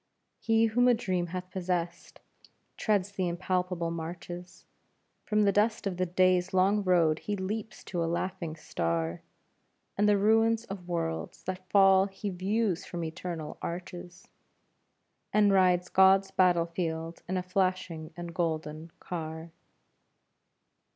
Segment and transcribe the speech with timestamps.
[0.39, 2.21] He whom a dream hath possessed
[2.75, 4.65] treads the impalpable marches,
[5.25, 9.21] From the dust of the day's long road he leaps to a laughing star,
[9.95, 14.27] And the ruin of worlds that fall he views from eternal arches,
[15.31, 19.51] And rides God's battlefield in a flashing and golden car.